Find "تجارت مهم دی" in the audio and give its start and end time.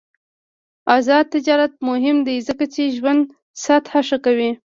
1.35-2.37